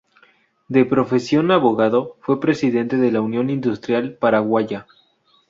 [0.67, 4.87] De profesión abogado, fue presidente de la Unión industrial paraguaya.